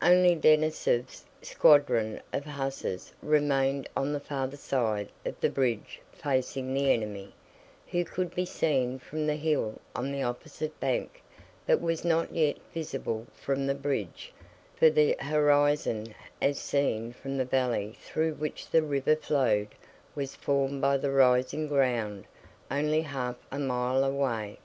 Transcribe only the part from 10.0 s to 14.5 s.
the opposite bank but was not yet visible from the bridge,